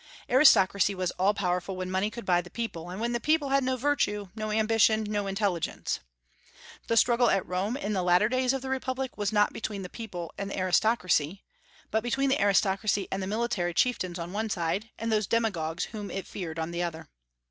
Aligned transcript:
Aristocracy 0.31 0.95
was 0.95 1.11
all 1.19 1.35
powerful 1.35 1.75
when 1.75 1.91
money 1.91 2.09
could 2.09 2.25
buy 2.25 2.41
the 2.41 2.49
people, 2.49 2.89
and 2.89 2.99
when 2.99 3.11
the 3.11 3.19
people 3.19 3.49
had 3.49 3.63
no 3.63 3.77
virtue, 3.77 4.29
no 4.35 4.49
ambition, 4.49 5.03
no 5.03 5.27
intelligence. 5.27 5.99
The 6.87 6.97
struggle 6.97 7.29
at 7.29 7.45
Rome 7.45 7.77
in 7.77 7.93
the 7.93 8.01
latter 8.01 8.27
days 8.27 8.51
of 8.51 8.63
the 8.63 8.69
Republic 8.71 9.15
was 9.15 9.31
not 9.31 9.53
between 9.53 9.83
the 9.83 9.89
people 9.89 10.33
and 10.39 10.49
the 10.49 10.57
aristocracy, 10.57 11.43
but 11.91 12.01
between 12.01 12.29
the 12.31 12.41
aristocracy 12.41 13.07
and 13.11 13.21
the 13.21 13.27
military 13.27 13.75
chieftains 13.75 14.17
on 14.17 14.33
one 14.33 14.49
side, 14.49 14.89
and 14.97 15.11
those 15.11 15.27
demagogues 15.27 15.83
whom 15.83 16.09
it 16.09 16.25
feared 16.25 16.57
on 16.57 16.71
the 16.71 16.81
other. 16.81 17.07